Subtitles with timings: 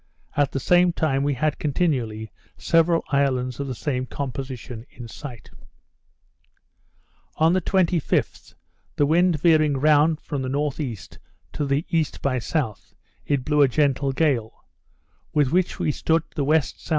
[0.35, 5.51] at the same time we had continually several islands of the same composition in sight.
[7.35, 8.55] On the 25th,
[8.95, 10.97] the wind veering round from the N.E.,
[11.59, 12.95] by the east to south,
[13.27, 14.65] it blew a gentle gale;
[15.33, 16.59] with which we stood to the W.